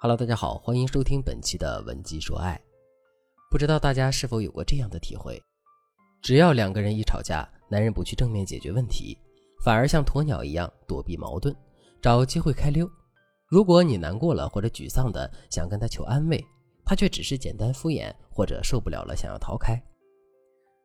[0.00, 2.56] Hello，大家好，欢迎收听本期的文姬说爱。
[3.50, 5.42] 不知道大家是否有过这样的体会？
[6.22, 9.18] 只要两个人一吵架，男人不去正面解决问题，
[9.64, 11.52] 反而像鸵鸟一样躲避矛盾，
[12.00, 12.88] 找机会开溜。
[13.48, 16.40] 如果你难过了或者沮丧的想跟他求安慰，
[16.84, 19.82] 他却只是简单敷衍，或者受不了了想要逃开。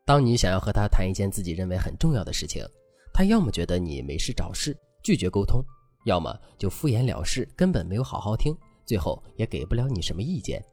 [0.08, 2.66] 当你想要和他谈一件自己认为很重要的事情，
[3.14, 5.64] 他要么觉得你没事找事，拒绝沟通。
[6.06, 10.64] 要么就敷衍了事，根本没有好好听，最后也给不了你什么意见。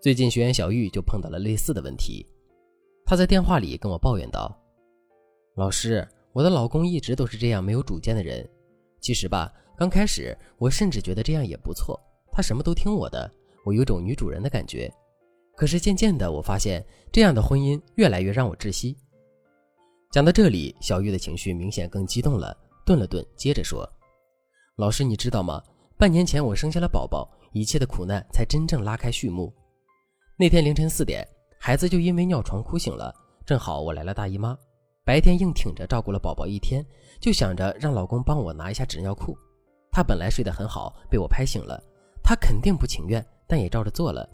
[0.00, 2.26] 最近学员小玉就碰到了类似的问题，
[3.06, 4.54] 她在电话里跟我抱怨道
[5.56, 8.46] ：“老师，我的老公一直都是这样没有主见的人。
[9.00, 11.98] 其实吧，刚开始我甚至觉得这样也不错，
[12.30, 13.30] 他什么都听我的，
[13.64, 14.92] 我有种女主人的感觉。
[15.56, 18.96] 可是渐渐的，我发现这样的婚姻越来越让我窒息。”
[20.12, 22.56] 讲到这里，小玉的情绪明显更激动了。
[22.86, 23.88] 顿了顿，接着说
[24.76, 25.62] ：“老师，你知道吗？
[25.96, 29.52] 半年前我生下了宝宝，一切的苦难才真正拉开序幕。
[30.36, 31.26] 那天凌晨四点，
[31.60, 33.14] 孩子就因为尿床哭醒了。
[33.46, 34.58] 正好我来了大姨妈，
[35.04, 36.84] 白天硬挺着照顾了宝宝一天，
[37.20, 39.36] 就想着让老公帮我拿一下纸尿裤。
[39.92, 41.80] 他本来睡得很好，被我拍醒了，
[42.24, 44.28] 他肯定不情愿，但也照着做了。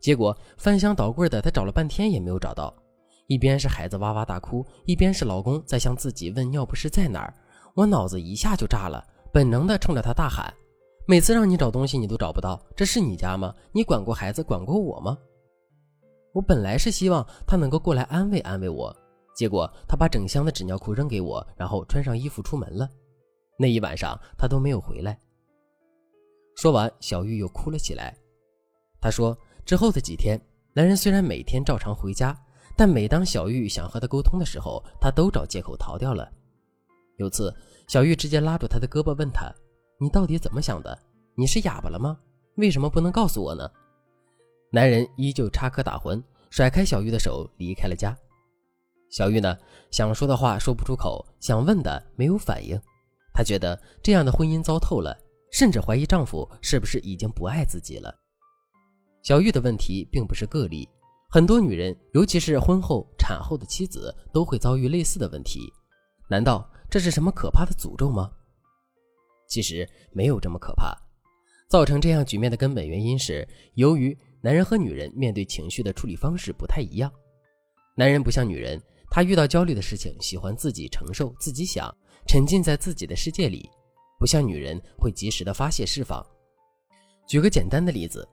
[0.00, 2.72] 结果翻箱倒柜的，他找了半天也没有找到。
[3.26, 7.34] 一边是孩子哇哇大哭，一边是老公在向自己问尿不湿在哪儿。”
[7.74, 10.52] 我脑子一下就炸了，本能的冲着他大喊
[11.10, 13.52] ：“每次让你找东西，你都找不到，这是你家吗？
[13.72, 15.18] 你管过孩子，管过我吗？”
[16.32, 18.96] 我本来是希望他能够过来安慰安慰我，
[19.34, 22.88] 结果他把整箱的纸尿裤扔给我，然后穿上衣服出门了。
[23.58, 25.18] 那一晚上他都没有回来。
[26.54, 28.16] 说完，小玉又哭了起来。
[29.00, 29.36] 他说
[29.66, 30.40] ：“之后的几天，
[30.74, 32.40] 男人虽然每天照常回家，
[32.76, 36.30] 但每当小玉想和他沟通的时候，他都找借口逃掉了。”
[37.18, 37.52] 有次，
[37.88, 39.52] 小玉直接拉住他的胳膊，问他
[40.02, 40.98] ：“你到底怎么想的？
[41.34, 42.18] 你是哑巴了吗？
[42.56, 43.70] 为什么不能告诉我呢？”
[44.72, 48.16] 男人依旧插科打诨，甩开小玉的手，离开了家。
[49.10, 49.54] 小玉呢，
[49.90, 52.80] 想说的话说不出口，想问的没有反应。
[53.34, 55.14] 她觉得这样的婚姻糟透了，
[55.52, 58.14] 甚至怀疑丈夫是不是已经不爱自己了。
[59.22, 60.88] 小玉的问题并不是个例，
[61.28, 65.70] 很多女人，尤其是婚后、产后的妻子，都会遭遇类似的问题。
[66.30, 66.66] 难道？
[66.88, 68.32] 这是什么可怕的诅咒吗？
[69.50, 70.96] 其实没有这么可怕。
[71.68, 77.12] 造成这样局面的根本原因是，由于男人和女人面对情绪的处理方式不太一样。
[77.96, 81.94] 男人不像女人，他遇到焦虑的事情喜欢自己承受、自己想，
[82.26, 83.68] 沉浸在自己的世界里；
[84.18, 86.24] 不像女人会及时的发泄释放。
[87.28, 88.26] 举个简单的例子，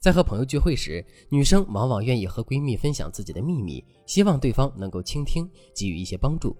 [0.00, 6.56] 在和朋友聚会时，女生往往愿意和闺蜜分享自己的秘密，希望对方能够倾听，给予一些帮助。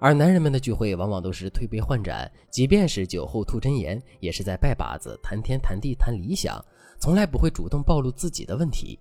[0.00, 6.62] 而男人们的聚会往往都是推杯换盏，即便是酒后吐真言，也是在拜把子、谈天谈地、谈理想，
[7.00, 8.98] 从来不会主动暴露自己的问题。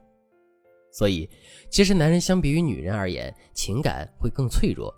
[0.91, 1.29] 所以，
[1.69, 4.93] 其实男人相比于女人而言，情感会更脆弱，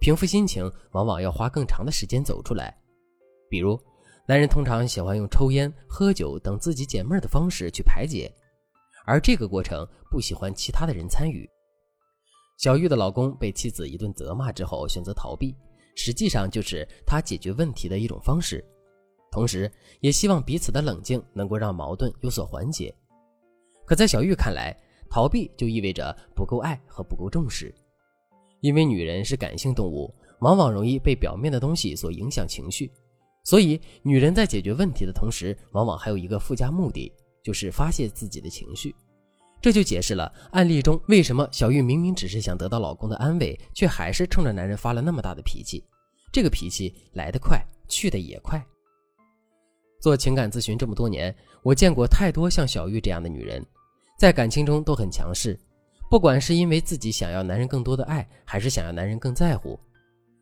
[0.00, 2.74] 平复心情往往要花更长的时间走出来。
[3.50, 3.78] 比如，
[4.26, 8.32] 男人通常喜欢用抽烟、喝酒等自己解闷的方式去排解，
[9.04, 11.50] 而这个过程不喜欢其他的人参与。
[12.56, 15.54] 小玉的老公被妻子一顿责骂之后，选择逃避，
[15.96, 18.64] 实际上就是他解决问题的一种方式，
[19.30, 19.70] 同时
[20.00, 22.94] 也希望彼此的冷静能够让矛盾有所缓解。
[23.84, 24.74] 可在小玉看来，
[25.10, 27.74] 逃避就意味着不够爱和不够重视，
[28.60, 32.90] 因为女人是感性动物，往往容易被表面的东西所影响情绪，
[33.44, 37.12] 所以女人在解决问题的同时，往往还有一个附加目的，
[37.42, 38.94] 就是发泄自己的情绪。
[39.64, 45.82] 这就解释了案例中为什么小玉明明只是想得到老公的安慰，却还是冲着男人发了那么大的脾气。
[46.30, 48.62] 这个脾气来得快，去得也快。
[50.02, 53.64] 做情感咨询这么多年，我见过太多像小玉这样的女人，
[54.18, 55.58] 在感情中都很强势，
[56.10, 59.80] 不管是因为自己想要男人更多的爱，还是想要男人更在乎，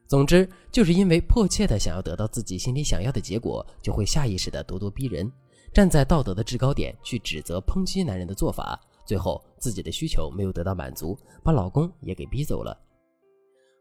[0.09, 5.31] 总之就是因为迫切的想要得到自己心里想要的结果，就会下意识的咄咄逼人，
[5.73, 8.81] 站在道德的制高点去指责抨击男人的做法。
[9.05, 12.77] 最后，自己的需求没有得到满足，把老公也给逼走了。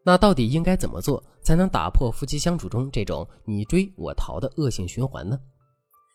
[0.03, 5.39] 那到底应该怎么做才能打破夫妻相处中这种你追我逃的恶性循环呢？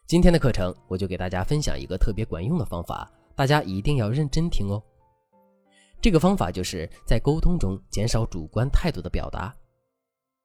[0.09, 4.83] 今天的课程我就给大家分享一个特别管用的方法，大家一定要认真听哦。
[6.01, 9.55] 这个方法就是在沟通中减少主观态度的表达。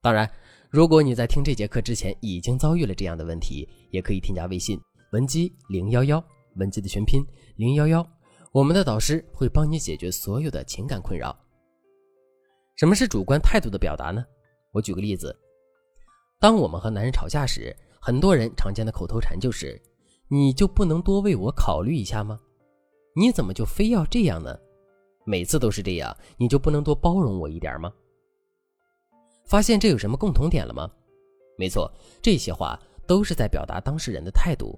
[0.01, 0.29] 当然，
[0.69, 4.79] 如果你在听这节课之前已经遭遇了这样的问题，也可以添加微信
[5.11, 6.23] 文姬零幺幺，
[6.55, 7.23] 文姬的全拼
[7.57, 8.07] 零幺幺。
[8.53, 11.33] 我们的导师会帮你解决所有的情感困扰。
[12.75, 14.25] 什么是主观态度的表达呢？
[14.73, 15.33] 我举个例子，
[16.37, 19.81] 当我们和男人吵架时，很多人常见的口头禅就是
[20.27, 22.37] ：“你就不能多为我考虑一下吗？
[23.15, 24.57] 你怎么就非要这样呢？
[25.25, 27.93] 每次都是这样，你就不能多包容我一点吗？
[29.45, 30.91] 发现这有什么共同点了吗？
[31.57, 31.89] 没错，
[32.21, 32.77] 这些话
[33.07, 34.77] 都是在表达当事人的态度。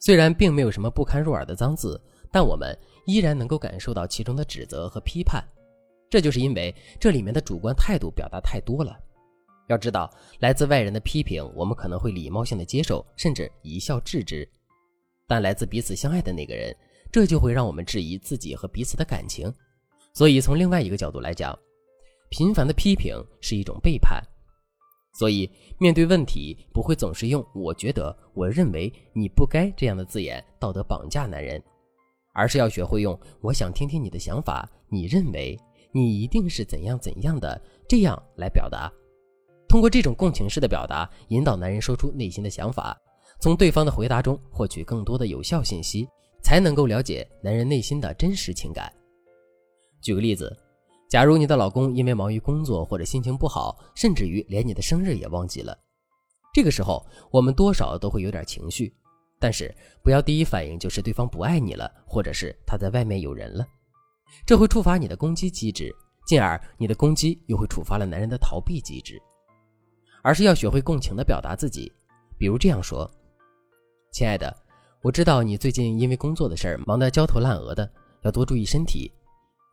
[0.00, 2.00] 虽然并没有什么不堪入耳的脏字，
[2.32, 2.76] 但我们
[3.06, 5.44] 依然能够感受到其中的指责和批判。
[6.10, 8.98] 这就是因为这里面的主观态度表达太多了。
[9.68, 14.44] 要知道，来自外人的批评，我们可能会礼貌性的接受，甚至一笑置之；
[15.28, 16.76] 但来自彼此相爱的那个人，
[17.10, 19.52] 这就会让我们质疑自己和彼此的感情。
[20.12, 21.56] 所以，从另外一个角度来讲，
[22.28, 24.22] 频繁的批评是一种背叛。
[25.14, 31.62] 所以，面对问题，不会总是用“我觉得”“我认为”“你不该”这样的字眼道德绑架男人，
[32.32, 35.58] 而是要学会用“我想听听你的想法”“你认为”。
[35.94, 38.90] 你一定是怎样怎样的，这样来表达。
[39.68, 42.98] 通过这种共情式的表达，引导男人说出内心的想法，
[43.40, 46.08] 从对方的回答中获取更多的有效信息，
[46.42, 48.90] 才能够了解男人内心的真实情感。
[50.00, 50.56] 举个例子，
[51.10, 55.78] 假如你的老公因为忙于工作或者心情不好，甚至于连你的生日也忘记了，
[56.54, 58.94] 这个时候我们多少都会有点情绪，
[59.42, 59.74] 但是
[60.04, 63.66] 不要第一反应就是对方不爱你了，或者是他在外面有人了。
[64.46, 65.92] 这会触发你的攻击机制，
[66.24, 69.20] 进而你的攻击又会触发了男人的逃避机制，
[70.22, 71.92] 而是要学会共情的表达自己，
[72.38, 73.10] 比如这样说
[74.14, 74.56] ：“亲爱的，
[75.00, 77.92] 我知道你最近因为工作的事儿忙得焦头烂额的，
[78.22, 79.10] 要多注意身体。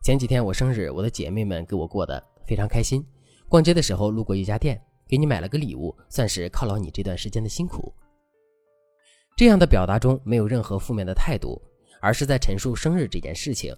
[0.04, 3.06] 前几天我生日，我的姐妹们给我过得非常开心。
[3.48, 7.94] 逛街的时候路过一家店，给你买了个礼物，算是犒劳你这段时间的辛苦。”
[9.40, 11.62] 这样的表达中没有任何负面的态度，
[12.02, 13.74] 而是在陈述生日这件事情。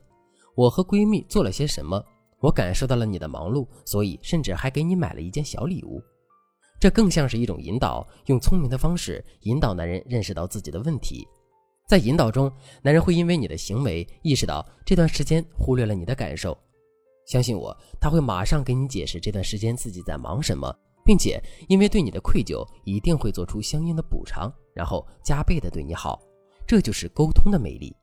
[0.55, 2.03] 我和闺蜜做了些什么？
[2.39, 6.01] 我感受到了你的忙碌，所以甚至还给你买了一件小礼物。
[6.79, 11.27] 这更像是一种引导，用聪明的方式引导男人认识到自己的问题。
[11.87, 16.57] 在引导中，男人会因为你的行为意识到这段时间忽略了你的感受。
[17.27, 26.21] 相信我，他会马上给你解释这段时间自己在忙什么，并且因为对你的愧疚，一定会做出相应的补偿，然后加倍的对你好。
[26.67, 27.95] 这就是沟通的魅力。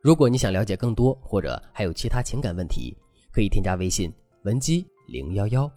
[0.00, 2.96] 如果你想了解更多，或者还有其他情感问题，
[3.32, 4.12] 可以添加微信
[4.42, 5.70] 文姬零幺幺，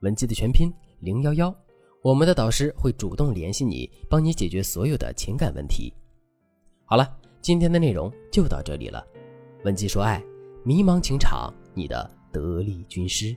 [0.00, 1.54] 文姬的全拼零幺幺，
[2.02, 5.92] 我们的导师会主动联系你，帮你解决所有的情感问题。
[6.84, 9.04] 好了，今天的内容就到这里了，
[9.64, 10.22] 文姬说爱，
[10.64, 13.36] 迷茫情场，你的得力军师。